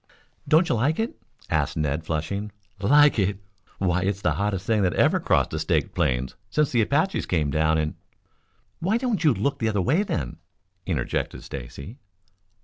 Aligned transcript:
"Don't 0.47 0.67
you 0.67 0.73
like 0.73 0.97
it?" 0.97 1.15
asked 1.51 1.77
Ned, 1.77 2.03
flushing. 2.03 2.51
"Like 2.79 3.19
it? 3.19 3.37
Why, 3.77 4.01
it's 4.01 4.23
the 4.23 4.31
hottest 4.31 4.65
thing 4.65 4.81
that 4.81 4.95
ever 4.95 5.19
crossed 5.19 5.51
the 5.51 5.59
Staked 5.59 5.93
Plains 5.93 6.33
since 6.49 6.71
the 6.71 6.81
Apaches 6.81 7.27
came 7.27 7.51
down 7.51 7.77
in" 7.77 7.93
"Why 8.79 8.97
don't 8.97 9.23
you 9.23 9.31
look 9.31 9.59
the 9.59 9.69
other 9.69 9.79
way 9.79 10.01
then?" 10.01 10.37
interjected 10.87 11.43
Stacy. 11.43 11.97